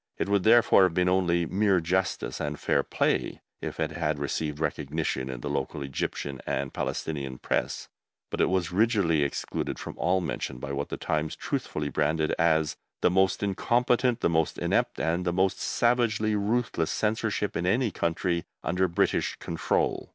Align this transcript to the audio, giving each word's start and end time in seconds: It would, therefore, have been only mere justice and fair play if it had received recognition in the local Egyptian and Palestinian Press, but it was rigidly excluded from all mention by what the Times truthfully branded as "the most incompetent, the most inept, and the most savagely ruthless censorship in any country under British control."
It 0.17 0.27
would, 0.27 0.41
therefore, 0.41 0.81
have 0.81 0.95
been 0.95 1.07
only 1.07 1.45
mere 1.45 1.79
justice 1.79 2.39
and 2.39 2.59
fair 2.59 2.81
play 2.81 3.39
if 3.61 3.79
it 3.79 3.91
had 3.91 4.17
received 4.17 4.59
recognition 4.59 5.29
in 5.29 5.41
the 5.41 5.47
local 5.47 5.83
Egyptian 5.83 6.41
and 6.47 6.73
Palestinian 6.73 7.37
Press, 7.37 7.87
but 8.31 8.41
it 8.41 8.49
was 8.49 8.71
rigidly 8.71 9.21
excluded 9.21 9.77
from 9.77 9.95
all 9.99 10.19
mention 10.19 10.57
by 10.57 10.71
what 10.73 10.89
the 10.89 10.97
Times 10.97 11.35
truthfully 11.35 11.89
branded 11.89 12.33
as 12.39 12.77
"the 13.01 13.11
most 13.11 13.43
incompetent, 13.43 14.21
the 14.21 14.27
most 14.29 14.57
inept, 14.57 14.99
and 14.99 15.23
the 15.23 15.31
most 15.31 15.59
savagely 15.59 16.33
ruthless 16.35 16.89
censorship 16.89 17.55
in 17.55 17.67
any 17.67 17.91
country 17.91 18.43
under 18.63 18.87
British 18.87 19.35
control." 19.35 20.09